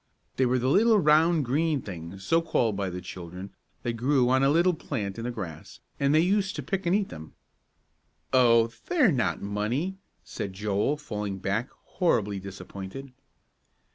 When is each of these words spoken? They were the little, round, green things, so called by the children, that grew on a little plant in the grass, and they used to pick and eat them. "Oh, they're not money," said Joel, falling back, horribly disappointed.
They 0.37 0.47
were 0.47 0.57
the 0.57 0.67
little, 0.67 0.97
round, 0.97 1.45
green 1.45 1.83
things, 1.83 2.23
so 2.23 2.41
called 2.41 2.75
by 2.75 2.89
the 2.89 3.01
children, 3.01 3.51
that 3.83 3.93
grew 3.93 4.29
on 4.31 4.41
a 4.41 4.49
little 4.49 4.73
plant 4.73 5.19
in 5.19 5.25
the 5.25 5.29
grass, 5.29 5.79
and 5.99 6.11
they 6.11 6.21
used 6.21 6.55
to 6.55 6.63
pick 6.63 6.87
and 6.87 6.95
eat 6.95 7.09
them. 7.09 7.35
"Oh, 8.33 8.71
they're 8.87 9.11
not 9.11 9.43
money," 9.43 9.99
said 10.23 10.53
Joel, 10.53 10.97
falling 10.97 11.37
back, 11.37 11.69
horribly 11.83 12.39
disappointed. 12.39 13.13